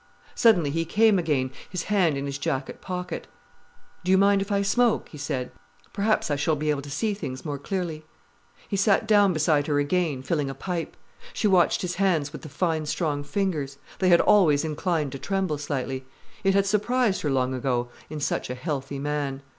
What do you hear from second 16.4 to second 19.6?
It had surprised her, long ago, in such a healthy man.